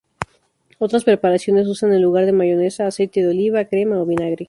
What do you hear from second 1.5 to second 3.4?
usan en lugar de mayonesa, aceite de